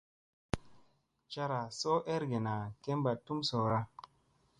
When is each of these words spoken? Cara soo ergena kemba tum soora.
Cara 1.33 1.59
soo 1.79 1.97
ergena 2.15 2.55
kemba 2.83 3.11
tum 3.25 3.39
soora. 3.49 3.79